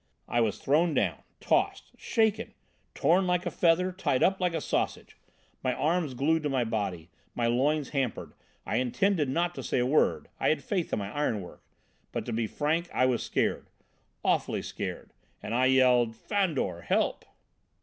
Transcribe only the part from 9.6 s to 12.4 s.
say a word, I had faith in my iron work; but to